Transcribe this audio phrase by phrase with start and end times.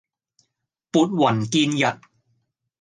[0.91, 1.99] 撥雲見日